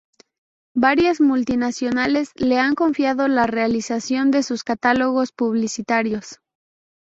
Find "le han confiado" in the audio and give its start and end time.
2.35-3.27